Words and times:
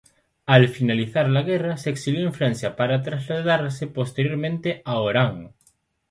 Al 0.47 0.67
finalizar 0.67 1.29
la 1.29 1.43
guerra 1.43 1.77
se 1.77 1.91
exilió 1.91 2.25
en 2.25 2.33
Francia 2.33 2.75
para 2.75 3.03
trasladarse 3.03 3.85
posteriormente 3.85 4.81
a 4.83 4.99
Orán. 4.99 5.51